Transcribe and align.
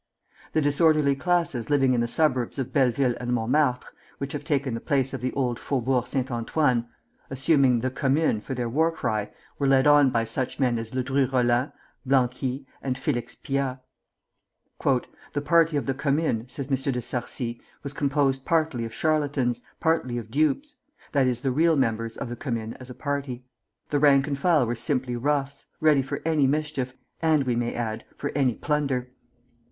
The 0.53 0.63
disorderly 0.63 1.15
classes 1.15 1.69
living 1.69 1.93
in 1.93 2.01
the 2.01 2.07
suburbs 2.07 2.57
of 2.57 2.73
Belleville 2.73 3.13
and 3.19 3.31
Montmartre 3.33 3.87
(which 4.17 4.33
have 4.33 4.43
taken 4.43 4.73
the 4.73 4.79
place 4.79 5.13
of 5.13 5.21
the 5.21 5.31
old 5.33 5.59
Faubourg 5.59 6.07
Saint 6.07 6.31
Antoine), 6.31 6.87
assuming 7.29 7.81
"The 7.81 7.91
Commune" 7.91 8.41
for 8.41 8.55
their 8.55 8.67
war 8.67 8.91
cry, 8.91 9.29
were 9.59 9.67
led 9.67 9.85
on 9.85 10.09
by 10.09 10.23
such 10.23 10.59
men 10.59 10.79
as 10.79 10.89
Ledru 10.95 11.31
Rollin, 11.31 11.71
Blanqui, 12.03 12.65
and 12.81 12.95
Félix 12.95 13.35
Pyat. 13.43 13.79
"The 15.33 15.41
party 15.41 15.77
of 15.77 15.85
the 15.85 15.93
Commune," 15.93 16.49
says 16.49 16.67
M. 16.69 16.93
de 16.93 16.99
Sarcey, 16.99 17.61
"was 17.83 17.93
composed 17.93 18.43
partly 18.43 18.85
of 18.85 18.93
charlatans, 18.95 19.61
partly 19.79 20.17
of 20.17 20.31
dupes, 20.31 20.73
that 21.11 21.27
is, 21.27 21.41
the 21.41 21.51
real 21.51 21.75
members 21.75 22.17
of 22.17 22.27
the 22.27 22.35
Commune 22.35 22.73
as 22.79 22.89
a 22.89 22.95
party. 22.95 23.45
The 23.91 23.99
rank 23.99 24.25
and 24.25 24.35
file 24.35 24.65
were 24.65 24.73
simply 24.73 25.15
roughs, 25.15 25.67
ready 25.79 26.01
for 26.01 26.23
any 26.25 26.47
mischief, 26.47 26.95
and, 27.21 27.43
we 27.43 27.55
may 27.55 27.75
add, 27.75 28.03
for 28.17 28.31
any 28.33 28.55
plunder." 28.55 29.11